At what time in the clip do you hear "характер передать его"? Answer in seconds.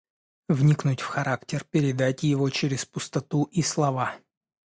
1.05-2.49